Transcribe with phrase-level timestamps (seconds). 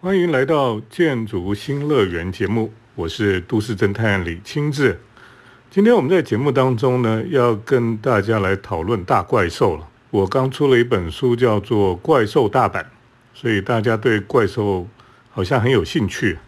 [0.00, 5.00] 欢迎来到建筑新乐园节目，我是都市侦探李清志。
[5.72, 9.88] 今天我们在节目当中呢，要跟大家来讨论大怪兽了。
[10.10, 12.84] 我刚出了一本书，叫做《怪兽大版》，
[13.34, 14.86] 所以大家对怪兽
[15.32, 16.38] 好像很有兴趣。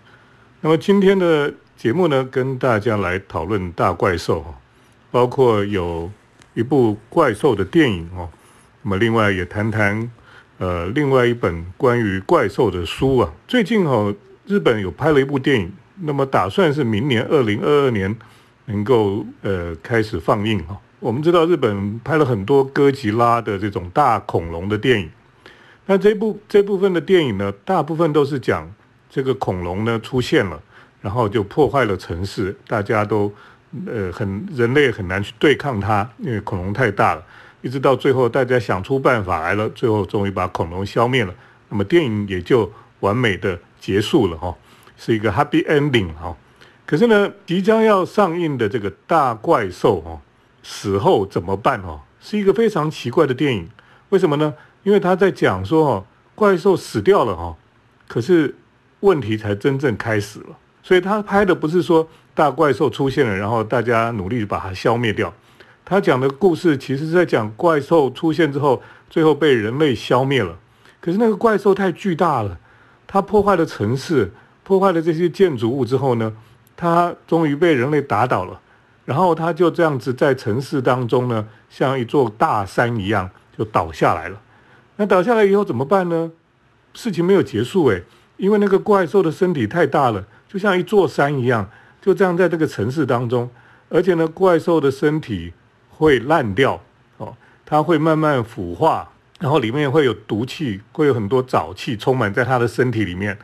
[0.60, 4.54] 那么今天的节目呢，跟大家来讨论大怪兽，
[5.10, 6.08] 包括有
[6.54, 8.30] 一部怪兽的电影哦。
[8.82, 10.08] 那么另外也谈谈。
[10.60, 14.14] 呃，另外一本关于怪兽的书啊，最近哈
[14.46, 18.14] 日本有拍了一部电影，那么打算是明年二零二二年
[18.66, 20.78] 能够呃开始放映哈。
[20.98, 25.08] 我们知道日本拍了很多哥吉拉的这种大恐龙的电影，
[25.86, 28.70] 那这部这部分的电影呢，大部分都是讲
[29.08, 30.60] 这个恐龙呢出现了，
[31.00, 33.32] 然后就破坏了城市，大家都
[33.86, 37.24] 呃很人类很难去对抗它，因为恐龙太大了。
[37.62, 41.34] 一直到最后，大家想出办法来了，最后终于把恐龙消灭了，
[41.68, 42.70] 那么电影也就
[43.00, 44.54] 完美的结束了哈，
[44.96, 46.36] 是一个 happy ending 哈。
[46.86, 50.20] 可是呢，即将要上映的这个大怪兽哈，
[50.62, 53.68] 死后怎么办哈，是一个非常奇怪的电影。
[54.08, 54.54] 为什么呢？
[54.82, 57.54] 因为他在讲说哈，怪兽死掉了哈，
[58.08, 58.56] 可是
[59.00, 60.56] 问题才真正开始了。
[60.82, 65.32] 所以他拍的不是说大怪兽出现了，然后大家努力把它消灭掉。
[65.90, 70.56] 他讲的故事其实是在讲怪兽出现之后，最后被人类消灭了。
[71.00, 72.56] 可是那个怪兽太巨大了，
[73.08, 76.32] 它破坏了城市，破坏了这些建筑物之后呢，
[76.76, 78.60] 它终于被人类打倒了。
[79.04, 84.40] 然后它就这样子在城市当中呢，像一座大山一样就倒下来了。
[84.94, 86.30] 那倒下来以后怎么办呢？
[86.94, 88.04] 事情没有结束诶，
[88.36, 91.68] 因为那个怪兽的身体太大了，就像一座山一样，
[92.00, 93.50] 就这样在这个城市当中，
[93.88, 95.52] 而且呢，怪兽的身体。
[96.00, 96.80] 会烂掉
[97.18, 99.06] 哦，它会慢慢腐化，
[99.38, 103.36] 然后里面会有毒气，会有很多沼气充满在它的身体里面。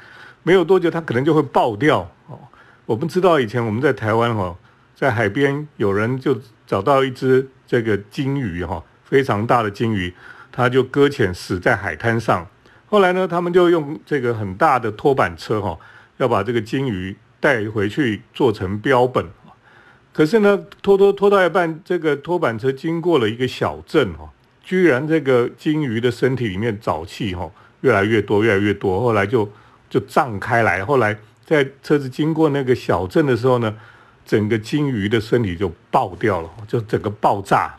[0.42, 2.38] 没有多久，它可能就会爆掉哦。
[2.86, 4.56] 我们知道以前我们在台湾哈，
[4.94, 10.14] 在海边有人就找到一只这个鲸鱼哈，非常大的鲸鱼，
[10.50, 12.46] 它就搁浅死在海滩上。
[12.86, 15.78] 后来呢，他们就用这个很大的拖板车哈，
[16.16, 19.26] 要把这个鲸鱼带回去做成标本。
[20.16, 24.26] 可是呢，拖拖拖到一半，这个拖板车经过了一个小镇哈，
[24.64, 27.50] 居然这个鲸鱼的身体里面沼气哈
[27.82, 29.46] 越来越多，越来越多，后来就
[29.90, 30.82] 就胀开来。
[30.82, 33.76] 后来在车子经过那个小镇的时候呢，
[34.24, 37.74] 整个鲸鱼的身体就爆掉了，就整个爆炸。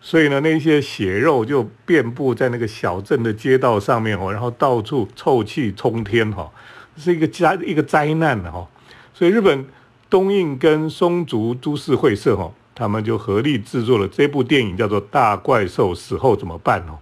[0.00, 6.48] 所以呢，那些血肉就遍布在那个小镇的街道上面哦，然后到处臭气冲天哈，
[6.96, 8.68] 是一个灾一个灾难的哈。
[9.12, 9.66] 所以日本。
[10.12, 16.98] 东映跟松竹株式会社哦，他们就合力制作了这部电影，叫做《大怪兽死后怎么办》哦，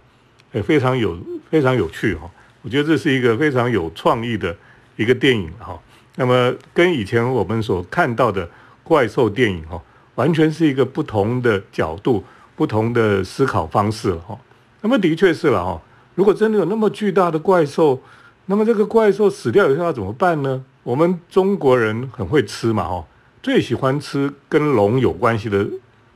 [0.53, 1.17] 也非常有
[1.49, 2.21] 非常有趣哈。
[2.61, 4.55] 我觉得这是一个非常有创意的
[4.95, 5.77] 一个电影哈。
[6.15, 8.49] 那么跟以前我们所看到的
[8.81, 9.77] 怪兽电影哈，
[10.15, 12.23] 完全是一个不同的角度、
[12.55, 14.39] 不同的思考方式了哈。
[14.79, 15.81] 那么的确是了哈，
[16.15, 18.01] 如果真的有那么巨大的怪兽，
[18.45, 20.63] 那么这个怪兽死掉以后要怎么办呢？
[20.83, 23.05] 我们中国人很会吃嘛，哦，
[23.43, 25.67] 最喜欢吃跟龙有关系的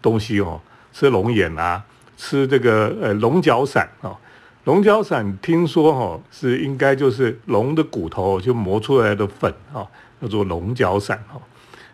[0.01, 0.59] 东西哦，
[0.91, 1.83] 吃龙眼啊，
[2.17, 4.17] 吃这个呃龙角散啊，
[4.63, 9.85] 龙角散听说哈是应该就是龙的骨头就磨出来的粉啊，
[10.19, 11.39] 叫做龙角散哈。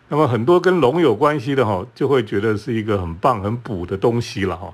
[0.08, 4.72] 那么很多跟龙有关系的哈，就会觉得是一个很棒很补的东西了哈。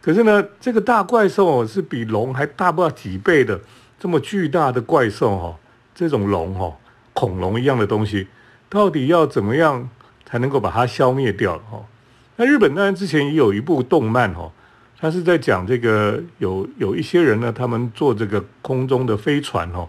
[0.00, 3.60] 可是呢，这个大怪兽是比龙还大不了几倍的
[3.98, 5.56] 这么巨大的怪兽哈，
[5.92, 6.72] 这种龙哈。
[7.20, 8.26] 恐龙一样的东西，
[8.70, 9.86] 到底要怎么样
[10.24, 11.58] 才能够把它消灭掉？
[11.70, 11.84] 哈，
[12.36, 14.50] 那日本当然之前也有一部动漫哦，
[14.98, 19.86] 它是在讲这个有有一些人呢，他们坐这个空中的飞船哦，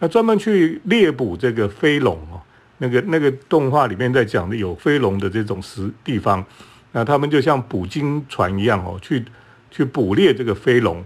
[0.00, 2.42] 那专门去猎捕这个飞龙哦。
[2.78, 6.44] 那个那个动画里面在讲的有飞龙的这种时地方，
[6.90, 9.24] 那他们就像捕鲸船一样哦，去
[9.70, 10.96] 去捕猎这个飞龙，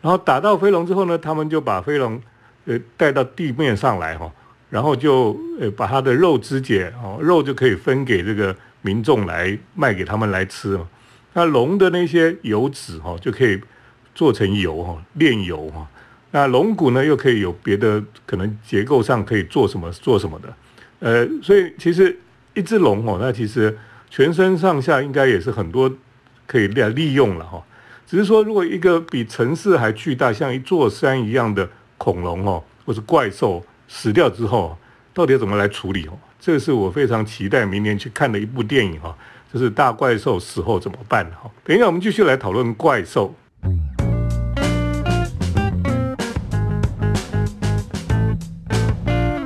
[0.00, 2.22] 然后打到飞龙之后呢，他们就把飞龙
[2.66, 4.30] 呃带到地面上来哈。
[4.68, 10.88] 然后就呃把它的肉肢解哦，肉就可以分给这个民众来卖给他们来吃嘛。
[11.34, 13.60] 那龙的那些油脂哈就可以
[14.14, 15.86] 做成油哈，炼油哈。
[16.32, 20.54] 那龙骨呢又可以有别的可能结构上可以做什么做什么的。
[20.98, 22.18] 呃，所以其实
[22.54, 23.78] 一只龙哦，那其实
[24.10, 25.90] 全身上下应该也是很多
[26.46, 27.62] 可以利利用了哈。
[28.06, 33.64] 只是说如果一个比城市还巨大，像一座山一样的恐龙哦，或是怪兽。
[33.88, 34.76] 死掉之后，
[35.14, 36.06] 到底要怎么来处理？
[36.06, 39.16] 哦，这是我非常期待明年去看的一部电影哈，
[39.52, 41.24] 就是大怪兽死后怎么办？
[41.30, 43.34] 哈，等一下我们继续来讨论怪兽。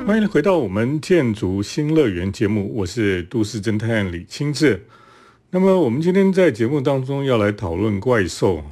[0.07, 4.85] 欢迎回到我们建筑新乐园节目，我是都市侦探李清志。
[5.51, 8.63] 那么我们今天在节目当中要来讨论怪兽。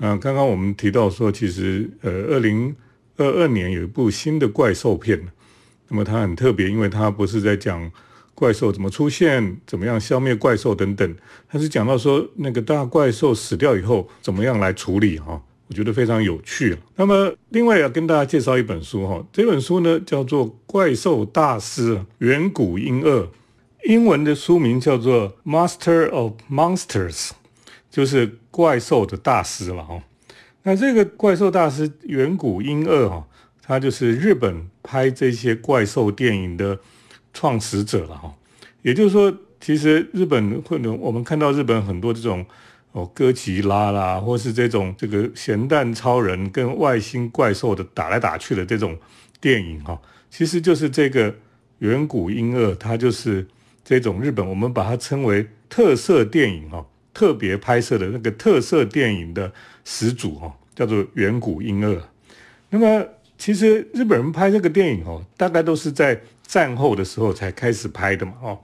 [0.00, 2.74] 嗯，刚刚我们提到说，其实呃，二零
[3.18, 5.28] 二二年有一部新的怪兽片，
[5.88, 7.92] 那么它很特别，因为它不是在讲
[8.34, 11.16] 怪兽怎么出现、怎么样消灭怪兽等等，
[11.48, 15.42] 它是讲到说那个大怪兽死掉以后怎么样来处理哈。
[15.66, 16.74] 我觉得非常有趣。
[16.96, 23.20] 那么，另外要跟大家介绍一本书哈，这本书呢叫做《怪兽大师远古婴二》，
[23.84, 27.28] 英文的书名叫做《Master of Monsters》，
[27.90, 30.02] 就是怪兽的大师了哈。
[30.68, 33.26] 那这个怪兽大师远古英二哈，
[33.62, 36.78] 他就是日本拍这些怪兽电影的
[37.32, 38.34] 创始者了哈。
[38.82, 42.44] 也就是说，其实日本或者我们看到日本很多这种。
[42.92, 48.96] 哦，哥吉拉啦，或是这种这个咸蛋超人跟外星怪兽的打来打去的这种
[49.42, 50.00] 电影哈，
[50.30, 51.32] 其实就是这个
[51.80, 53.46] 远古英二，他就是
[53.84, 59.52] 这种日本我们把它称为特色电影哈，特别拍摄的那个特色电影的
[59.84, 62.00] 始祖哈，叫做远古婴儿。
[62.70, 63.04] 那么
[63.36, 68.60] 其实日本人拍这个电影哦，大概都是在战后的时候才开始拍的嘛哦。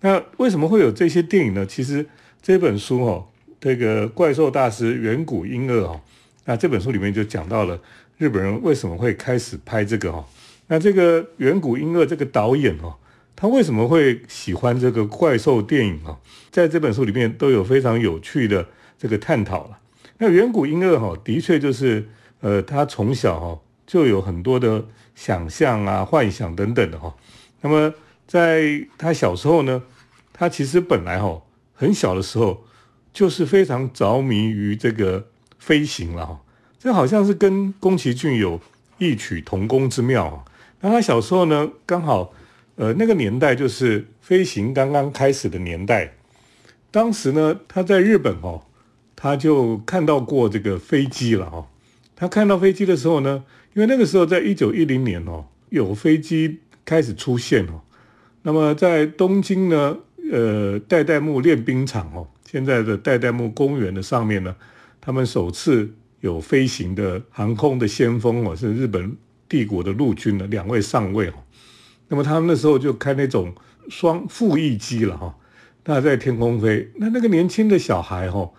[0.00, 1.66] 那为什么会有这些电影呢？
[1.66, 2.06] 其实
[2.40, 3.26] 这本书哦。
[3.62, 6.00] 这个怪兽大师远古婴儿哦，
[6.46, 7.78] 那这本书里面就讲到了
[8.16, 10.24] 日本人为什么会开始拍这个哈。
[10.68, 12.94] 那这个远古婴儿这个导演哦，
[13.36, 16.18] 他为什么会喜欢这个怪兽电影哈？
[16.50, 18.66] 在这本书里面都有非常有趣的
[18.98, 19.78] 这个探讨了。
[20.20, 22.08] 那远古婴儿哈，的确就是
[22.40, 24.84] 呃，他从小哈就有很多的
[25.16, 27.12] 想象啊、幻想等等的哈。
[27.60, 27.92] 那么
[28.28, 29.82] 在他小时候呢，
[30.32, 31.42] 他其实本来哈
[31.74, 32.64] 很小的时候。
[33.12, 35.26] 就是非常着迷于这个
[35.58, 36.40] 飞行了哈，
[36.78, 38.60] 这好像是跟宫崎骏有
[38.98, 40.44] 异曲同工之妙啊。
[40.80, 42.32] 那他小时候呢，刚好
[42.76, 46.12] 呃那个年代就是飞行刚刚开始的年代，
[46.92, 48.62] 当时呢他在日本哦，
[49.22, 51.66] 他就看到过这个飞机了哈。
[52.16, 53.44] 他看到飞机的时候呢，
[53.74, 57.82] 因为那个时候在一九一零年哦，有飞机开始出现哦。
[58.42, 59.98] 那么在东京呢，
[60.32, 62.26] 呃代代木练兵场哦。
[62.50, 64.56] 现在的代代木公园的上面呢，
[65.02, 69.14] 他们首次有飞行的航空的先锋哦，是日本
[69.46, 71.34] 帝国的陆军的两位上尉哦。
[72.08, 73.54] 那么他们那时候就开那种
[73.90, 75.36] 双副翼机了哈，
[75.84, 76.90] 那在天空飞。
[76.96, 78.50] 那那个年轻的小孩哈，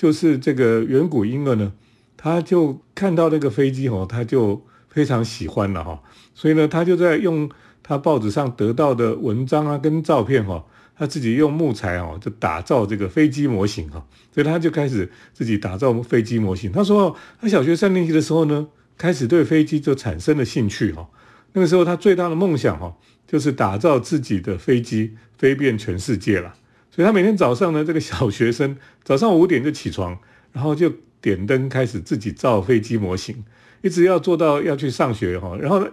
[0.00, 1.74] 就是这个远古婴儿呢，
[2.16, 6.02] 他就看到那个飞机哦，他就非常喜欢了哈。
[6.34, 7.50] 所以呢，他就在用
[7.82, 10.64] 他报纸上得到的文章啊，跟照片哈。
[10.96, 14.02] 他自己用木材哦，就打造这个飞机模型哈，
[14.32, 16.72] 所以他就开始自己打造飞机模型。
[16.72, 21.06] 他说，他小学三年级的时候呢，开始对飞机就产生了兴趣哈。
[21.52, 26.54] 那个时候他最大的梦想哈，就是打造自己的飞机，飞遍全世界了。
[26.90, 30.18] 所以他每天早上呢，这个小学生 早上五点就起床，
[30.52, 33.44] 然后就点灯开始自己造飞机模型，
[33.82, 35.86] 一直要做到要去上学哈，然后。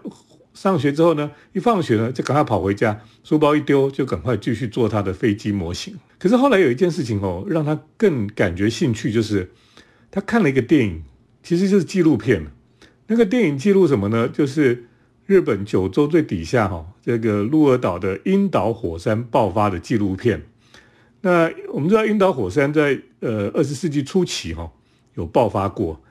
[0.54, 5.94] 上学之后呢，一放学呢就赶快跑回家，书包一丢就赶快继续做他的飞机模型。
[6.18, 9.52] 可是后来有一件事情哦，让他更感觉兴趣，就是
[10.10, 11.04] 他看了一个电影，
[11.44, 12.48] 其实就是纪录片。
[13.06, 14.28] 那个电影记录什么呢？
[14.28, 14.86] 就是
[15.28, 20.42] 日本九州最底下哈这个鹿儿岛的樱岛火山爆发的纪录片。
[21.28, 24.72] 那我们知道樱岛火山在呃二十世纪初期哈
[25.16, 26.02] 有爆发过，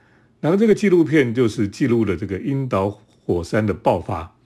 [0.40, 4.36] 然后这个纪录片就是记录了这个樱岛火山的爆发。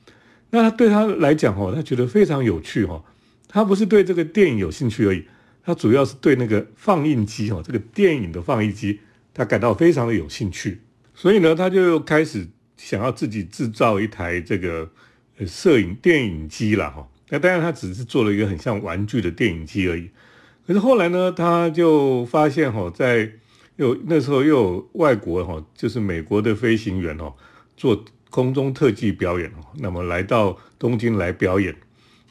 [0.51, 3.03] 那他对他来讲哦，他觉得非常有趣哈。
[3.49, 5.25] 他不是对这个电影有兴趣而已，
[5.65, 9.01] 他主要是对那个放映机哦，这个电影的放映机，
[9.35, 10.79] 他感到非常的有兴趣。
[11.17, 12.47] 所以呢，他就开始
[12.77, 14.89] 想要自己制造一台这个
[15.49, 17.09] 摄影电影机了哈。
[17.29, 20.09] 那当然，他只是做了一个很像玩具的电影机而已。
[20.71, 23.29] 可是后来呢，他就发现哈，在
[23.75, 27.35] 有那时候又有外国哈，就是美国的飞行员哦
[27.77, 28.05] 做。
[28.31, 31.75] 空中特技表演哦，那么来到东京来表演，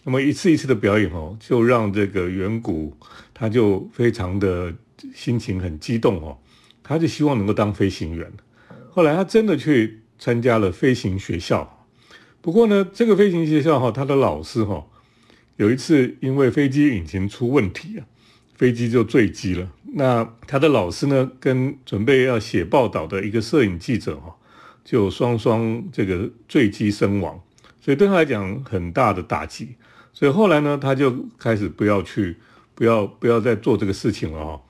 [0.05, 2.95] 那么一次一次的表演哦，就让这个远古
[3.33, 4.73] 他就非常的
[5.13, 6.37] 心情很激动哦，
[6.81, 8.31] 他就希望能够当飞行员。
[8.91, 11.85] 后来他真的去参加了飞行学校，
[12.39, 14.87] 不过呢，这个飞行学校哈，他的老师哈，
[15.57, 18.07] 有一次因为飞机引擎出问题啊，
[18.59, 19.67] 飞机就坠机了。
[19.93, 24.35] 那他的老师呢，跟准备要写报道的一个摄影记者哈。
[24.85, 27.39] 就双双这个坠机身亡，
[27.79, 29.75] 所以对他来讲很大的打击。
[30.13, 32.37] 所以后来呢，他就开始不要去，
[32.73, 34.61] 不要不要再做这个事情了哈。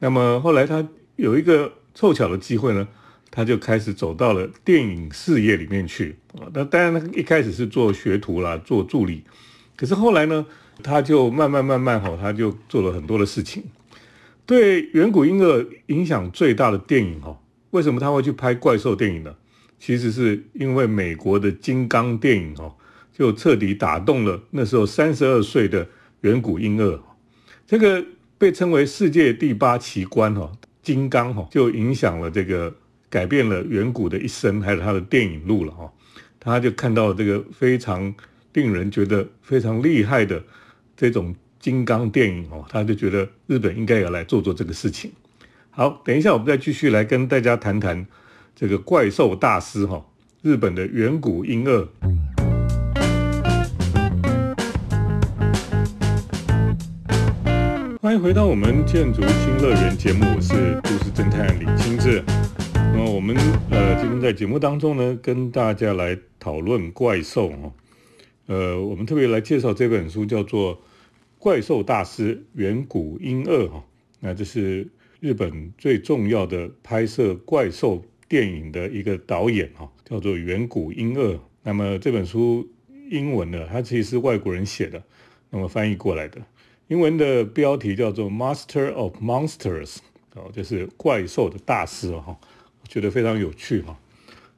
[0.00, 2.88] 那么后来他有一个凑巧的机会呢，
[3.30, 6.50] 他就开始走到了电影事业里面去啊。
[6.52, 9.22] 那当然，他一开始是做学徒啦，做助理。
[9.76, 10.44] 可是后来呢，
[10.82, 13.62] 他就慢慢慢慢哈，他就做了很多的事情。
[14.46, 17.38] 对远古婴儿影响最大的电影哈，
[17.70, 19.34] 为什么他会去拍怪兽电影呢？
[19.78, 22.74] 其实是因为美国的金刚电影哈，
[23.12, 25.86] 就彻底打动了那时候三十二岁的
[26.22, 26.98] 远古婴儿。
[27.66, 28.04] 这个
[28.38, 30.50] 被称为世界第八奇观哈，
[30.82, 32.74] 金刚哈，就影响了这个
[33.10, 35.92] 改变了远古的一生，还有他的电影路了哈。
[36.40, 38.14] 他就看到这个非常
[38.54, 40.42] 令人觉得非常厉害的
[41.00, 45.12] 这种金刚电影哦，他就觉得日本应该要来做做这个事情。
[45.70, 48.04] 好，等一下我们再继续来跟大家谈谈。
[48.56, 50.04] 这个怪兽大师哈，
[50.42, 51.86] 日本的远古婴儿。
[58.02, 62.24] 欢迎回到我们建筑新乐园节目，我是都市侦探李清志。
[62.74, 63.36] 那我们
[63.70, 67.72] 呃今天在节目当中呢，跟大家来讨论怪兽哈。
[68.46, 70.74] 呃，我们特别来介绍这本书，叫做
[71.38, 73.84] 《怪兽大师远古英二》哈。
[74.20, 74.88] 那这是
[75.20, 78.04] 日本最重要的拍摄怪兽。
[78.30, 81.40] 电影的一个导演哈，叫做远古英二。
[81.62, 82.68] 那么这本书
[83.10, 85.02] 英文呢，它其实是外国人写的，
[85.48, 86.38] 那么翻译过来的。
[86.88, 89.86] 英文的标题叫做《Master of Monsters》，
[90.34, 92.38] 哦，就是怪兽的大师哈，
[92.82, 93.98] 我觉得非常有趣哈。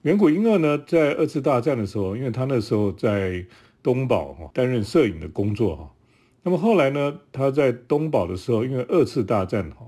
[0.03, 3.47] 远古英二呢，在二次大战的时候，因为他那时候在
[3.85, 5.91] 东宝哈担任摄影的工作哈，
[6.43, 9.87] 那么后来呢，他在东宝的时候，因为二次大战哈。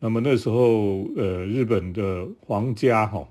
[0.00, 3.26] 那么那时候，呃，日本的皇家哈，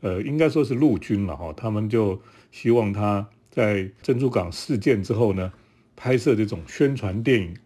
[0.00, 5.50] 呃，应该说是陆军了哈，他们就希望他在珍珠港事件之后呢，
[5.96, 7.56] 拍摄这种宣传电影。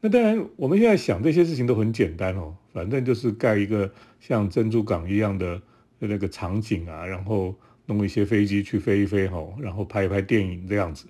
[0.00, 3.90] 那当然，我们现在想这些事情都很简单哦，反正就是盖一个
[4.20, 5.60] 像珍珠港一样的
[5.98, 7.52] 那个场景啊，然后
[7.86, 11.06] 弄一些飞机去飞一飞哈，然后拍一拍电影这样子。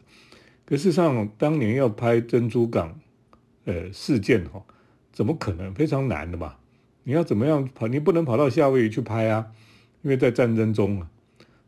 [0.67, 2.99] 可事实上，当年要拍珍珠港，
[3.67, 4.63] 呃，事件哈，
[5.13, 5.73] 怎么可能？
[5.73, 6.57] 非常难的嘛。
[7.05, 7.87] 你要怎么样跑？
[7.87, 9.47] 你不能跑到夏威夷去拍啊，
[10.03, 11.09] 因为在战争中啊。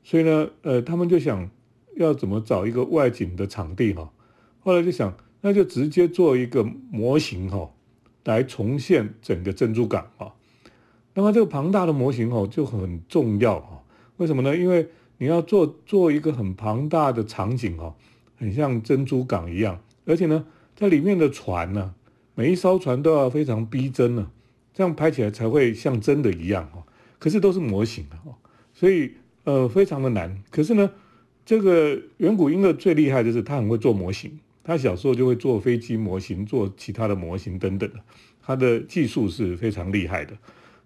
[0.02, 1.48] 所以呢，呃，他们就想
[1.96, 4.10] 要怎么找一个外景的场地哈。
[4.58, 7.70] 后来就想，那就直接做一个模型哈，
[8.24, 10.34] 来重现整个珍珠港啊。
[11.14, 13.82] 那么这个庞大的模型哦就很重要哈。
[14.16, 14.56] 为什么呢？
[14.56, 14.88] 因为
[15.18, 17.94] 你要做做一个很庞大的场景哈，
[18.38, 21.94] 很像珍珠港一样，而且呢，在里面的船呢，
[22.34, 24.30] 每一艘船都要非常逼真呢。
[24.72, 26.84] 这样拍起来才会像真的一样哈，
[27.18, 28.36] 可是都是模型的哦，
[28.72, 29.10] 所以
[29.42, 30.40] 呃非常的难。
[30.50, 30.88] 可是呢，
[31.44, 37.96] 这个远古婴儿最厉害就是他很会做模型，他小时候就会做飞机模型、做其他的模型等等的，
[38.40, 40.32] 他的技术是非常厉害的。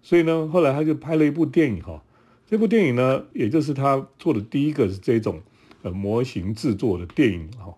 [0.01, 2.03] 所以呢，后来他就拍了一部电影哈，
[2.47, 5.39] 这部电影呢，也就是他做的第一个是这种
[5.83, 7.73] 呃模型制作的电影哈。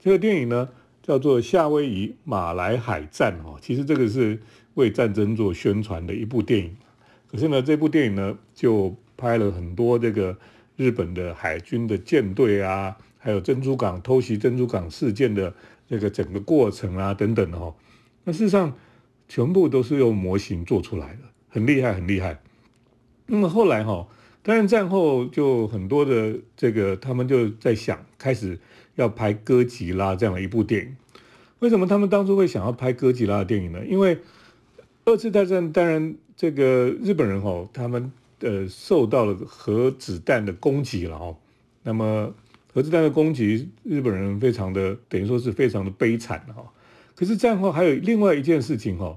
[0.00, 0.68] 这个电影呢
[1.00, 4.40] 叫做《夏威夷马来海战》哈，其实这个是。
[4.74, 6.74] 为战争做宣传的一部电影，
[7.30, 10.34] 可是呢，这部电影呢就拍了很多这个
[10.76, 15.52] 日本的海军的舰队啊，还有珍珠港偷袭珍珠港事件的
[15.86, 17.74] 这个整个过程啊等等的哈。
[18.24, 18.74] 那事实上
[19.28, 22.40] 全部都是用模型做出来的，很厉害，很厉害。
[23.26, 24.08] 那么后来哈，
[24.42, 28.58] 当然战后就很多的这个他们就在想，开始
[28.96, 30.96] 要拍哥吉拉这样的一部电影。
[31.60, 33.86] 为什么他们当初会想要拍哥吉拉的电影呢？
[33.86, 34.18] 因为
[35.04, 41.36] 二次大战当然，这个日本人哦，他们呃受到了核子弹的攻击了哈。
[41.84, 42.34] 那么
[42.72, 46.72] 核子弹的攻击，日本人非常的等于说是非常的悲惨哈。
[47.14, 49.16] 可是战后还有另外一件事情哈，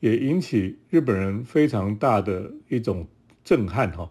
[0.00, 3.06] 也引起日本人非常大的一种
[3.42, 4.10] 震撼哈。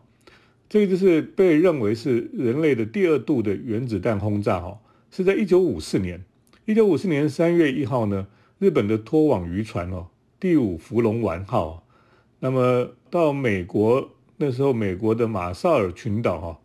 [0.67, 4.79] 这个就是被认为是人类的第二度的原子弹轰炸哈，
[5.11, 6.23] 是在一九五四年，
[6.65, 8.27] 一九五四年三月一号呢，
[8.59, 10.07] 日本的拖网渔船哦。
[10.37, 11.87] 第五福龙丸号，
[12.39, 16.59] 那么到美国那时候，美国的马绍尔群岛哈，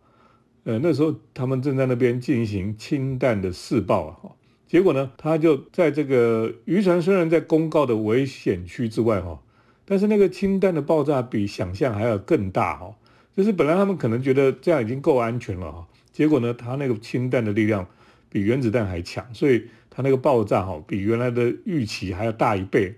[0.65, 4.35] 呃，那时候他们正在那边进行氢弹的试爆啊，哈，
[4.67, 9.41] 结果呢，他就在这个渔船虽然在公告的危险区之外哈，
[9.85, 12.95] 但是那个氢弹的爆炸比想象还要更大哈，
[13.41, 17.87] 就是本来他们可能觉得这样已经够安全了哈，结果呢，它那个氢弹的力量
[18.29, 22.93] 比原子弹还强，所以它那个爆炸哈，比原来的预期还要大一倍。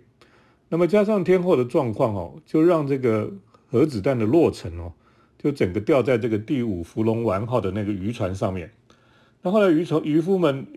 [0.68, 3.32] 那么加上天后的状况哦，就让这个
[3.72, 4.92] 核子弹的落成哦，
[5.40, 8.70] 就整个掉在这个第五福龙丸号的那个渔船上面。
[9.44, 10.68] 那后来渔船渔夫们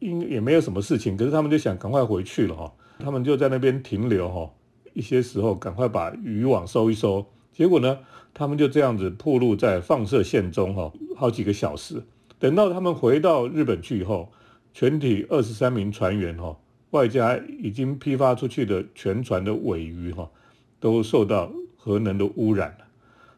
[0.00, 4.50] 应也没有什么事情，可是他们就想赶快回去了哈，他们就在那边停留哈，
[4.92, 7.24] 一些时候赶快把渔网收一收，
[7.54, 8.00] 结果呢，
[8.34, 12.02] 他们就这样子暴露在放射线中哈，好几个小时。
[12.40, 14.30] 等到他们回到日本去以后，
[14.72, 16.58] 全体二十三名船员哈，
[16.90, 20.28] 外加已经批发出去的全船的尾鱼哈，
[20.80, 22.76] 都受到核能的污染。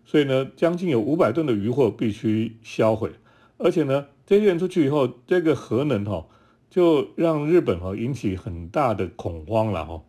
[0.06, 3.10] 所以呢，将近有五百吨的渔获必须销毁，
[3.58, 6.26] 而且呢，这些人出去以后，这个核能哈，
[6.70, 10.02] 就让日本哈引起很大的恐慌了哈。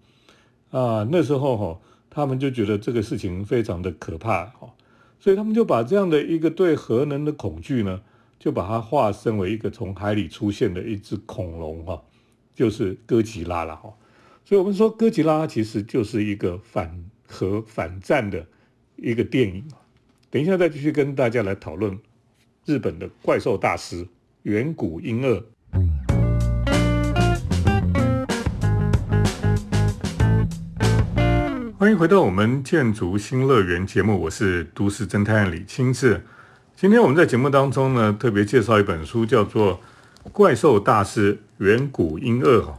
[0.72, 1.80] 啊，那时候哈，
[2.18, 4.74] 他们就觉得这个事情非常的可怕哈，
[5.20, 8.02] 所以他们就把这样的一个对核能的恐惧呢，
[8.40, 12.02] 就把它化身为一个从海里出现的一只恐龙哈，
[12.56, 13.94] 就是哥吉拉了哈。
[14.44, 18.48] 所以我们说哥吉拉其实就是一个反核反战的
[18.96, 19.64] 一个电影。
[20.32, 22.00] 等一下，再继续跟大家来讨论
[22.66, 24.08] 日本的怪兽大师
[24.42, 25.44] 远古婴儿。
[31.88, 36.22] 欢迎回到我们建筑新乐园节目，我是都市侦探李清志。
[36.76, 39.80] 今天我们在节目当中呢，特别介绍一本书，叫做
[40.34, 42.78] 《怪兽大师远古英二》哈。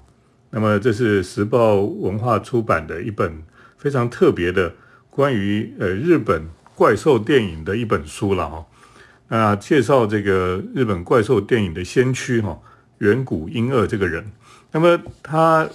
[0.50, 3.43] 那么这是时报文化出版的一本
[3.79, 4.75] 非常特别的
[5.09, 6.47] 关于呃日本。
[6.75, 8.67] 怪兽电影的一本书了哈，
[9.29, 12.61] 那介绍这个日本怪兽电影的先驱哈，
[12.99, 14.31] 远古英二这个人，
[14.71, 15.67] 那么他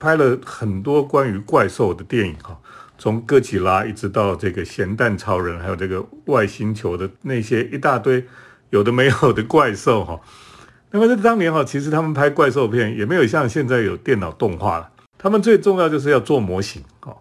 [0.00, 2.60] 拍了很多关于怪兽的电影哈，
[2.96, 8.24] 从哥吉拉一直到这个咸蛋超人，还有这个外星球的那些一大堆
[8.70, 10.20] 有的没有的怪兽哈，
[10.92, 17.16] 那么在当年哈，其实他们拍怪兽片也没有像现在有电脑动画了，他们最重要就是要做模型哈。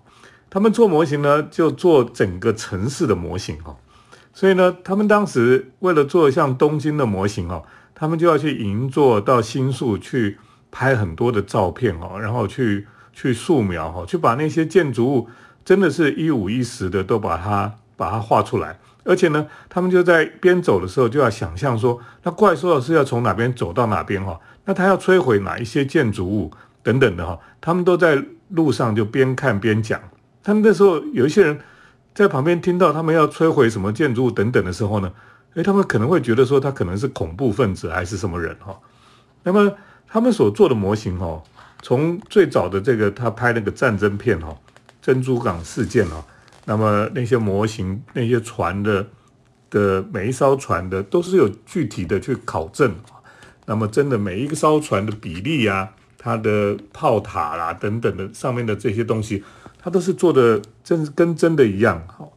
[0.49, 3.75] 他们做模型呢，就做整个城市的模型哈，
[4.31, 7.63] 所以呢，他们当时为了做像东京的模型哈，
[7.95, 10.37] 他们就要去银座到新宿去
[10.69, 15.27] 拍很多的照片哈，然后去去素描哈，去把那些建筑物
[15.63, 26.51] 真的是一五一十的都把它把它画出来，而且呢，他们就在边走的时候就要想象说，那怪兽是要从哪边走到哪边哈，那他要摧毁哪一些建筑物
[26.81, 29.99] 等等的哈，他们都在路上就边看边讲。
[30.43, 31.59] 他们那时候有一些人
[32.13, 35.11] 在旁边听到他们要摧毁什么建筑物等等的时候呢，
[35.53, 38.77] 诶，他们可能会觉得说他可能是恐怖分子还是什么人哈。
[39.43, 39.71] 那么
[40.07, 41.41] 他们所做的模型哈，
[41.81, 44.55] 从最早的这个他拍那个战争片哈，
[45.03, 46.25] 珍珠港事件哦，
[46.65, 49.05] 那么那些模型那些船的
[49.69, 52.95] 的每一艘船的都是有具体的去考证
[53.67, 59.43] 那么真的每一个艘船的比例啊，它的炮塔啦等等的上面的这些东西。
[59.85, 62.31] 它都是做的真跟真的一样，好，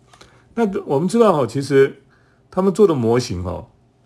[0.54, 2.02] 那我们知道哈，其实
[2.50, 3.64] 他们做的模型哈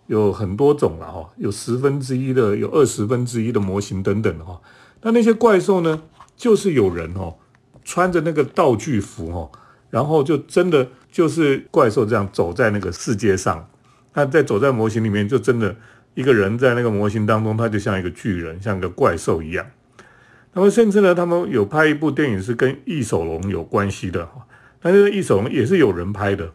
[0.09, 4.61] 有很多种了哈，有十分之一的，有二十分之一的模型等等哈。
[5.01, 6.03] 那那些怪兽呢，
[6.37, 7.37] 就是有人哦
[7.85, 9.51] 穿着那个道具服哈，
[9.91, 13.69] 然后就真的就是怪兽这样走在那个世界上。
[14.15, 15.75] 那在走在模型里面，就真的
[16.15, 19.65] 一个人在那个模型当中，他就像一个巨人，像个怪兽一样。
[20.53, 24.45] 那么甚至呢，他们有拍一部电影是跟异手龙有关系的哈，
[24.81, 26.53] 但是异手龙也是有人拍的。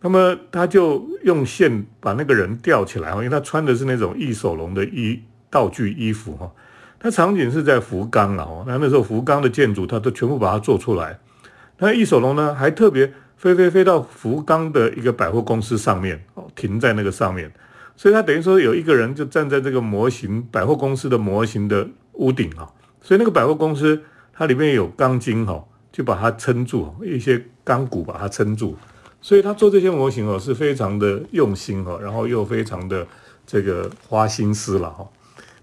[0.00, 6.52] 那么他就用线把那个人吊起来，因为他穿的是那种异手龙的衣道具衣服哈。
[7.06, 11.16] 那场景是在福冈了哦，那那时候福冈的建筑他都全部把它做出来。
[11.78, 17.48] 那异手龙呢，还特别飞飞飞到福冈的一个百货公司上面哦，停在那个上面，
[17.94, 22.68] 所以他等于说有一个人就站在这个模型百货公司的模型的屋顶啊。
[23.00, 28.76] 所以那个百货公司，它里面有钢筋哈，就把它撑住，一些钢骨把它撑住。
[29.22, 33.06] 所以他做这些模型哦，是非常的用心哈，然后又非常的
[33.46, 35.06] 这个花心思了哈。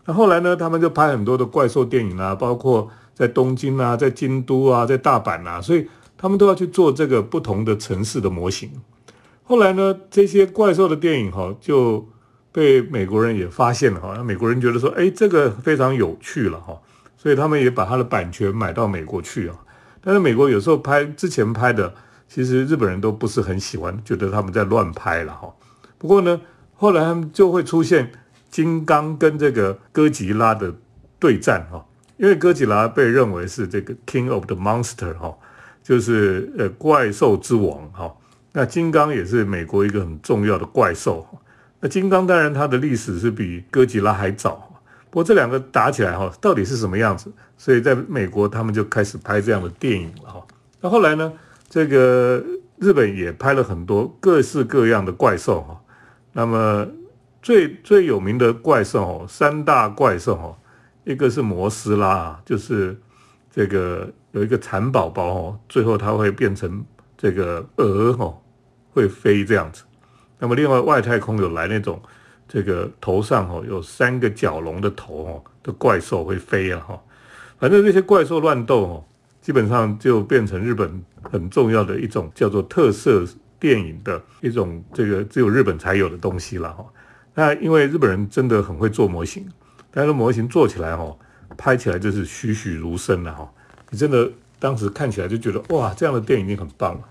[0.06, 5.88] 那后来呢，他们就拍很多的怪兽电影啊，包括在东京啊，在京都啊，在大阪啊，所以
[6.18, 8.70] 他们都要去做这个不同的城市的模型。
[9.44, 12.08] 后来呢，这些怪兽的电影哈，就
[12.52, 16.80] 被美国人也发现了哈，那美国人觉得说，哎，这个非常有趣了哈。
[17.16, 19.56] 所以他们也把它的版权买到美国去啊，
[20.02, 21.94] 但是美国有时候拍之前拍的，
[22.28, 25.50] 其实日本人都不是很喜欢，觉得他们在乱拍了哈。
[25.98, 26.42] 不过呢，
[26.76, 28.12] 后来他们就会出现
[28.54, 30.72] 金刚跟这个哥吉拉的
[31.18, 31.84] 对战哈，
[32.18, 35.36] 因为哥吉拉被认为是这个 King of the Monster 哈，
[35.82, 38.16] 就是呃怪兽之王哈。
[38.52, 41.28] 那金刚也是美国一个很重要的怪兽，
[41.80, 44.70] 那金刚当然它的历史是比哥吉拉还早。
[45.10, 47.32] 不过这两个打起来哈，到底是什么样子？
[47.58, 50.46] 所以在美国他们就开始拍这样的电影了哈。
[50.80, 51.34] 那后来呢，
[51.68, 52.44] 这个
[52.78, 55.82] 日本也拍了很多各式各样的怪兽哈。
[56.34, 56.88] 那么
[57.44, 60.58] 最最有名的怪兽哦，三大怪兽哦，
[61.04, 62.98] 一个是摩斯拉，就是
[63.52, 66.84] 这个有一个蚕宝宝哦，最后它会变成
[67.18, 68.42] 这个蛾哦，
[68.94, 69.84] 会飞这样子。
[70.40, 72.02] 那么另外外太空有来那种
[72.48, 77.04] 这个头上哦有三个角龙的头哦的怪兽会飞啊哈，
[77.60, 79.06] 反正这些怪兽乱斗哦，
[79.42, 83.26] 基本上就变成日本很重要的一种叫做特色
[83.60, 86.86] 电影的一种这个只有日本才有的东西了哈。
[87.36, 89.48] 那因为日本人真的很会做模型，
[89.92, 91.16] 但是模型做起来哈，
[91.58, 93.52] 拍起来就是栩栩如生了哈。
[93.90, 97.02] 你真的当时看起来就觉得哇，这样的电影已经很棒了。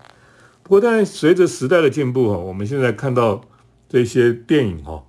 [0.62, 3.40] 不过，但随着时代的进步哈，我们现在看到
[3.88, 5.04] 这些电影哈，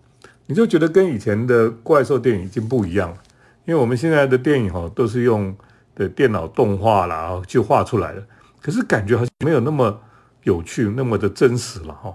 [0.48, 3.18] 你就觉得跟以前的怪兽电影已经不一样了。
[3.66, 5.56] 因为我们现在的电影哈，都是用
[5.96, 8.26] 的电脑动画啦去画出来的，
[8.62, 10.02] 可是感觉好像没有那么
[10.44, 12.14] 有趣，那么的真实了哈。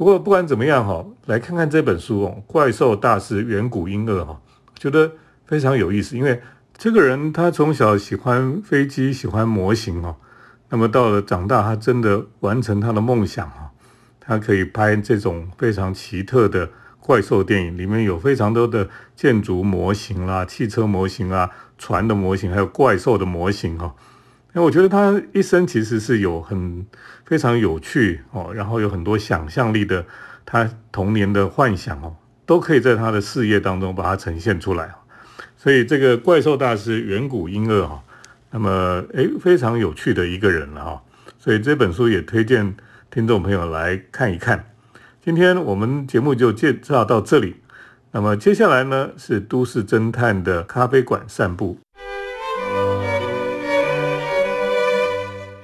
[0.00, 4.40] 不过不管怎么样哈，来看看这本书哦，《怪兽大师远古婴儿》哈，
[4.74, 5.12] 觉得
[5.44, 6.16] 非常有意思。
[6.16, 6.40] 因为
[6.72, 10.16] 这个人他从小喜欢飞机，喜欢模型哦，
[10.70, 13.68] 那么到了长大，他真的完成他的梦想啊，
[14.18, 23.94] 他可以拍这种非常奇特的怪兽电影，里面有非常多的建筑模型啦、汽车模型啊、船的模型，还有怪兽的模型哈。
[24.52, 26.84] 那我觉得他一生其实是有很
[27.24, 30.04] 非常有趣哦，然后有很多想象力的，
[30.44, 34.92] 他童年的幻想哦，都可以在他的事业当中把它呈现出来
[35.56, 38.02] 所以这个怪兽大师远古婴儿哈，
[38.50, 41.02] 那么诶非常有趣的一个人了哈。
[41.38, 42.74] 所以这本书也推荐
[43.10, 44.72] 听众朋友来看一看。
[45.22, 47.56] 今天我们节目就介绍到这里，
[48.12, 51.78] 那么接下来呢是都市侦探的咖啡馆散步。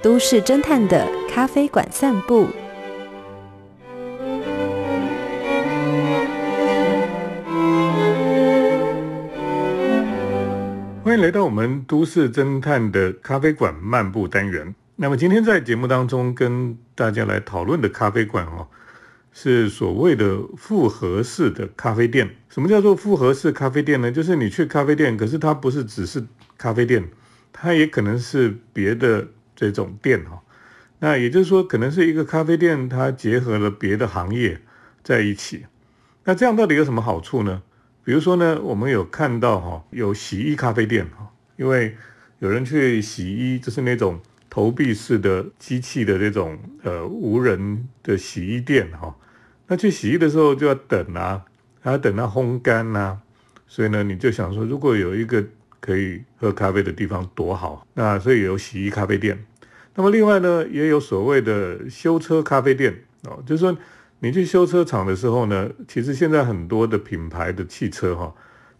[0.07, 2.47] 都市侦探的咖啡馆散步，
[11.03, 14.73] 欢迎来到我们都市侦探的咖啡馆漫步单元。
[14.95, 18.65] 那么今天在节目当中跟大家来讨论的咖啡馆哦，
[19.33, 22.33] 是所谓的复合式的咖啡店。
[22.47, 24.09] 什么叫做复合式咖啡店呢？
[24.09, 26.23] 就是你去咖啡店，可是它不是只是
[26.57, 27.03] 咖啡店，
[27.51, 29.27] 它也可能是别的。
[29.57, 30.43] 这种店哈，
[30.99, 34.61] 那也就是说，可能是一个咖啡店，它结合了别的行业
[35.03, 35.65] 在一起。
[36.25, 37.63] 那这样到底有什么好处呢？
[38.03, 41.97] 比如说呢，我们有看到哈，有洗衣咖啡店哈，因为
[42.37, 49.15] 有人去洗衣，就是那种投币式的机器的这种呃无人的洗衣店哈。
[49.65, 51.43] 那去洗衣的时候就要等啊，
[51.81, 53.17] 还要等它烘干呐，
[53.65, 55.43] 所以呢，你就想说，如果有一个
[55.79, 59.45] 可以喝咖啡的地方多好，那所以有洗衣咖啡店。
[59.95, 63.75] 那么另外呢，也有所谓的修车咖啡店哦，就是说
[64.19, 68.33] 你去修车厂的时候呢，其实现在很多的品牌的汽车哈，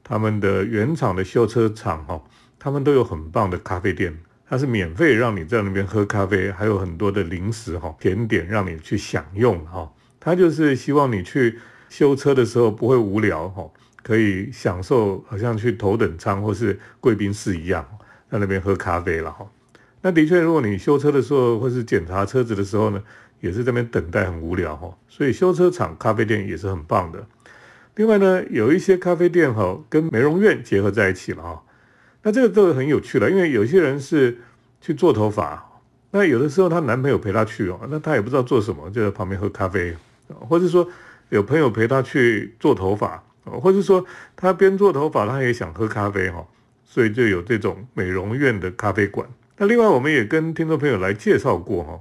[0.03, 2.21] 他们的原厂的修车厂哈，
[2.59, 4.15] 他们都有很棒的咖啡店，
[4.47, 9.91] 它是免费让你在那边喝咖啡，还有很多的零食哈、甜点让你去享用哈。
[10.19, 11.57] 他就是希望你去
[11.89, 13.67] 修车的时候不会无聊哈。
[14.07, 17.85] 可以享受，好像去头等舱或是贵宾室一样，
[18.31, 19.45] 在那边喝咖啡了哈。
[19.99, 23.03] 那的确，如果你修车的时候或是检查车子的时候呢，
[23.41, 24.97] 也是这边等待很无聊哈。
[25.09, 27.27] 所以修车厂咖啡店也是很棒的。
[27.95, 31.61] 另外呢，有一些咖啡店哈跟美容院结合在一起了哈。
[32.23, 34.37] 那这个都很有趣了，因为有些人是
[34.79, 39.93] 去做头发，那有的时候她男朋友陪她去哦，那她也不知道做什么，就在旁边喝咖啡，
[40.47, 40.87] 或者说
[41.27, 43.21] 有朋友陪她去做头发。
[43.51, 44.05] 或者说
[44.35, 46.45] 他边做头发，他也想喝咖啡哈，
[46.83, 49.27] 所以就有这种美容院的咖啡馆。
[49.57, 51.99] 那另外我们也跟听众朋友来介绍过哈，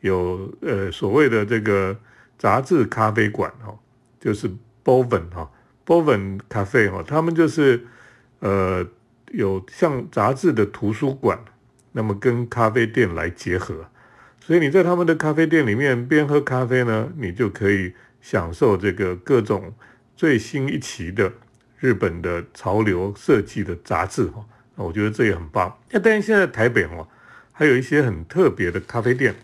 [0.00, 1.96] 有呃所谓的这个
[2.38, 3.76] 杂志咖啡馆哈，
[4.20, 4.48] 就是
[4.84, 5.50] Boven 哈
[5.86, 7.84] ，Boven 咖啡哈，他们就是
[8.40, 8.86] 呃
[9.32, 11.38] 有像杂志的图书馆，
[11.92, 13.86] 那么跟咖啡店来结合，
[14.40, 19.72] 所以你在他们的咖啡店里面边喝咖啡呢，你就可以享受这个各种。
[20.22, 21.32] 最新一期的
[21.80, 24.40] 日本的潮流设计的杂志哈，
[24.76, 25.76] 那我觉得这也很棒。
[25.90, 27.04] 那但是现在台北哦，
[27.50, 29.34] 还有一些很特别的咖啡店，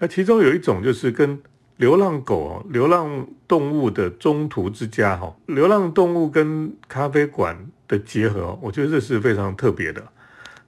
[0.00, 1.40] 那其中有一种就是跟
[1.76, 10.02] 流浪狗、流浪动物的中途之家哈，流浪动物跟咖啡馆的结合，我觉得这是非常特别的。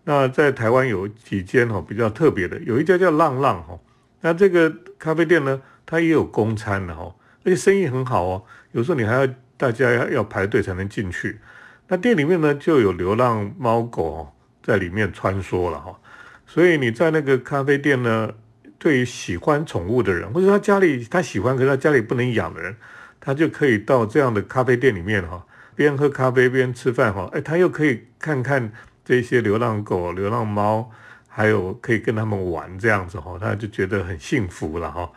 [0.05, 3.77] 那在台湾有几间哈比较特别的，有一家叫浪浪哈，
[4.21, 7.13] 那这个咖啡店呢，它也有公餐的哈。
[7.45, 9.27] 而且生意很好哦，有时候你还要
[9.57, 11.41] 大家要要排队才能进去。
[11.89, 15.99] 那店里面呢就有流浪猫狗在里面穿梭了哈，
[16.47, 18.33] 所以你在那个咖啡店呢，
[18.79, 22.77] 对于喜欢宠物的人，或者他家里他喜欢，可是他家里不能养的人，
[23.21, 28.73] 他就可以到这样的咖啡店里面哈，边喝咖啡边吃饭哈，哎，他又可以看看
[29.05, 30.91] 这些流浪狗、流浪猫，
[31.29, 35.11] 还有可以跟他们玩这样子哈，他就觉得很幸福了哈。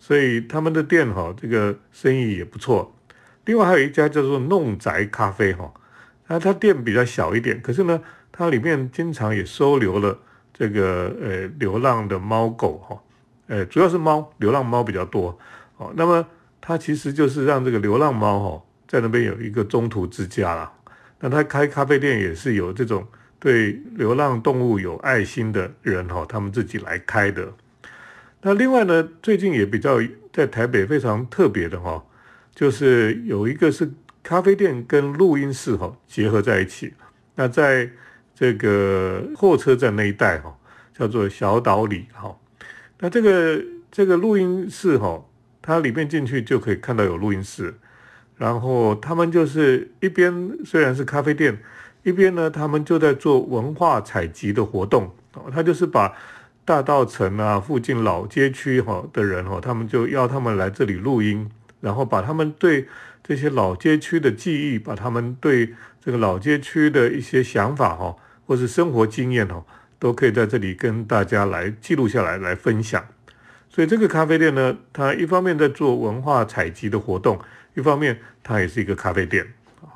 [0.00, 2.92] 所以他们的店哈，这个生意也不错。
[3.44, 5.72] 另外还有一家叫做弄宅咖啡哈，
[6.26, 8.00] 那它店比较小一点，可是呢，
[8.32, 10.18] 它里面经常也收留了
[10.52, 13.00] 这个呃流浪的猫狗哈，
[13.46, 15.38] 呃主要是猫，流浪猫比较多
[15.76, 15.92] 哦。
[15.94, 16.26] 那么
[16.60, 20.72] 它其实就是让这个流浪猫哈在那边有一个中途之家啦。
[21.20, 23.06] 那他开咖啡店也是有这种
[23.38, 27.52] 对流浪动物有爱心的人哈，他们自己来开的。
[28.42, 29.98] 那另外呢，最近也比较
[30.32, 32.02] 在台北非常特别的哈，
[32.54, 33.90] 就是有一个是
[34.22, 36.94] 咖啡店跟录音室哈结合在一起。
[37.34, 37.90] 那在
[38.34, 40.56] 这个货车站那一带哈，
[40.96, 42.34] 叫做小岛里哈。
[43.00, 45.22] 那这个这个录音室哈，
[45.60, 47.74] 它里面进去就可以看到有录音室，
[48.38, 51.58] 然后他们就是一边虽然是咖啡店，
[52.04, 56.14] 一边呢他们就在做文化采集的活动哦，他就是把。
[56.70, 62.86] 大道城啊，附近老街区哈的人哈，他们就要他们来这里录音，然后把他们对
[63.24, 68.14] 这些老街区的记忆，把他们对这个老街区的一些想法哈，
[68.46, 69.64] 或是生活经验哈，
[69.98, 73.04] 都可以在这里跟大家来记录下来，来分享。
[73.68, 77.40] 所以这个咖啡店呢，它一方面在做文化采集的活动，
[77.74, 79.44] 一方面它也是一个咖啡店
[79.80, 79.90] 啊。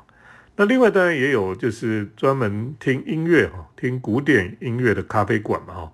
[0.57, 5.91] 那另外当然也有就是专门听音乐哈，听古典音乐的咖啡馆嘛哈。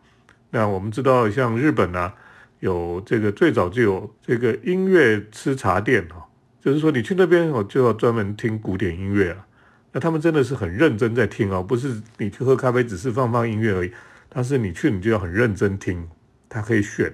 [0.52, 2.12] 那我们知道，像日本呢，
[2.60, 6.28] 有这个最早就有这个音乐吃茶店哈，
[6.60, 9.46] 就是说你去那边哦，就要专门听古典音乐了。
[9.94, 13.92] 那他们真的是很认真在听哦，不是你去喝咖啡只是放放音乐而已，
[14.28, 16.06] 但是你去你就要很认真听，
[16.50, 17.14] 他可以选，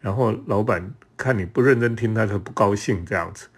[0.00, 3.48] 然后老板看你不认真听，他就不高兴这样子。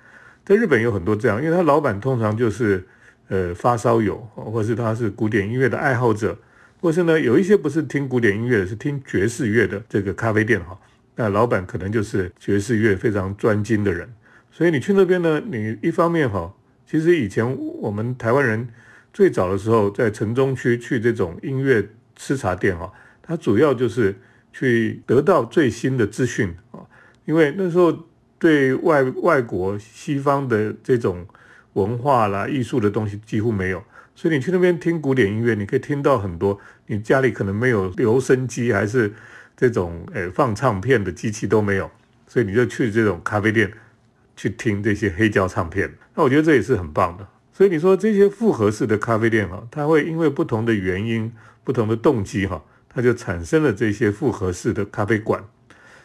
[0.46, 2.86] 在日本有很多这样，因为他老板通常就是
[3.28, 6.38] 呃发烧友，或是他是古典音乐的爱好者。
[6.80, 10.78] 或是呢，有一些不是听古典音乐的，是听爵士乐的这个咖啡店哈。
[11.16, 14.08] 那老板可能就是爵士乐非常专精的人，
[14.52, 16.54] 所以你去那边呢，你一方面哈，
[16.86, 17.44] 其实以前
[17.80, 18.68] 我们台湾人
[19.12, 24.14] 最早的时候在城中区去这种音乐吃茶店哈，它主要就是
[24.52, 26.86] 去得到最新的资讯啊，
[27.24, 28.06] 因为那时候
[28.38, 31.26] 对外外国西方的这种
[31.72, 33.82] 文化啦、艺术的东西几乎没有。
[34.18, 39.14] 所以你去那边听古典音乐，你可以听到很多你家里可能没有留声机，还是
[39.56, 41.88] 这种诶放唱片的机器都没有，
[42.26, 43.72] 所以你就去这种咖啡店
[44.34, 45.94] 去听这些黑胶唱片。
[46.16, 47.24] 那我觉得这也是很棒的。
[47.52, 55.44] 所以你说这些复合式的咖啡店哈，它会因为不同的原因、不同的动机哈，它就产生了这些复合式的咖啡馆。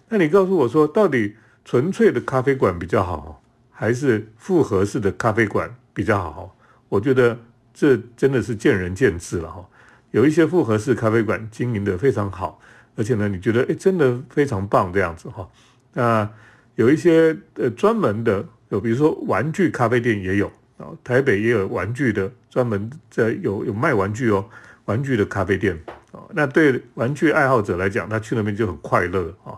[0.10, 6.56] 那你告诉我说，到底纯粹的咖啡馆比较好，还是复合式的咖啡馆比较好？
[6.89, 7.39] 我觉得。
[7.73, 9.67] 这真的是见仁见智了哈，
[10.12, 12.59] 有一些复合式咖啡馆经营的非常好，
[12.95, 15.49] 而且呢，你觉得哎，真的非常棒这样子哈。
[15.93, 16.29] 那
[16.75, 24.45] 有一些呃专门的，有比如说玩具咖啡店也有啊，台北也有玩具的，专门在有有卖玩具哦，
[24.86, 25.75] 玩具的咖啡店
[26.12, 26.21] 啊。
[26.33, 29.57] 那对玩具爱好者来讲，他去那边就很快乐啊。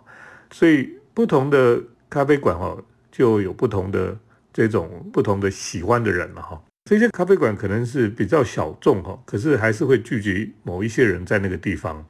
[0.52, 2.78] 所以不同的咖啡馆哈，
[3.12, 4.18] 就有不同的
[4.54, 6.62] 这种不同的喜欢的人了哈。
[6.88, 12.06] 这些咖啡馆可能是比较小众哈，可是还是会聚集某一些人在那个地方。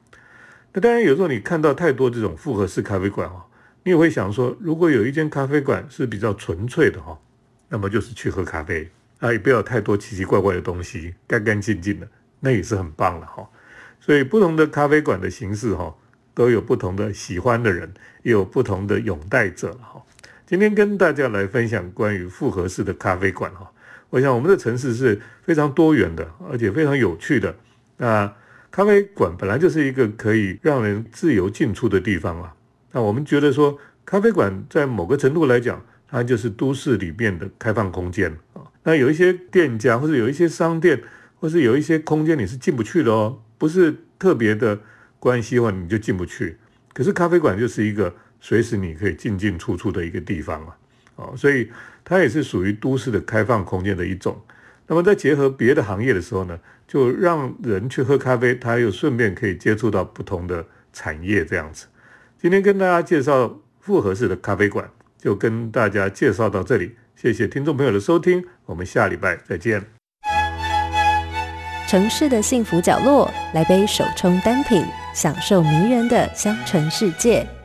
[0.74, 3.46] 那当然有时候你看到太多这种复合式咖啡馆哈，
[3.84, 7.18] 你也会想说，如果有一间咖啡馆是比较纯粹的哈，
[7.70, 8.86] 那么就是去喝咖啡
[9.18, 12.06] 啊，也不要太多奇奇怪怪的东西，干干净净的，
[12.40, 13.48] 那也是很棒的哈。
[13.98, 15.96] 所以不同的咖啡馆的形式哈，
[16.34, 20.02] 都有不同的喜欢的人，也有不同的拥戴者哈。
[20.46, 23.72] 今天跟大家来分享关于复合式的咖啡馆哈。
[24.10, 27.54] 我想我们的城市是非常多元的，而且非常有趣的。
[27.96, 28.32] 那
[28.70, 32.54] 咖啡馆本来就是一个可以让人自由进出的地方啊。
[32.92, 38.62] 那我们觉得说，咖啡馆在某个程度来讲，它就是都市里面的开放空间啊。
[38.84, 41.02] 那有一些店家，或者有一些商店，
[41.40, 44.78] 或是有一些空间你是进不去的哦，不是特别的
[45.18, 46.56] 关系的话，你就进不去。
[46.92, 50.76] 可是咖啡馆就是一个随时你可以进进出出的一个地方啊。
[51.16, 51.68] 哦，所以
[52.08, 54.40] 它也是属于都市的开放空间的一种。
[54.86, 61.86] 那么在结合别的行业的时候呢，就让人去喝咖啡，他又顺便可以接触到不同的产业这样子。
[62.40, 64.88] 今天跟大家介绍复合式的咖啡馆，
[65.18, 66.94] 就跟大家介绍到这里。
[67.16, 69.82] 谢谢听众朋友的收听，我们下礼拜再见。
[71.88, 77.55] 城市的幸福角落，来杯手冲单品，享受迷人的香醇世界。